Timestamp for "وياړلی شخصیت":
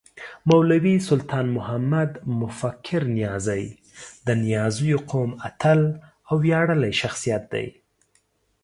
6.43-7.43